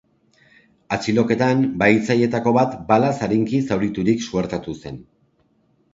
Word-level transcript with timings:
Atxiloketan, 0.95 1.61
bahitzaileetako 1.83 2.55
bat 2.57 2.73
balaz 2.89 3.13
arinki 3.27 3.63
zauriturik 3.71 4.29
suertatu 4.29 4.79
zen. 4.81 4.99